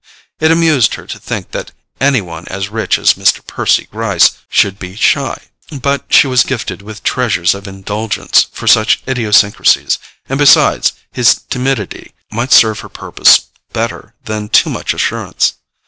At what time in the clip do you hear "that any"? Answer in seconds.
1.51-2.21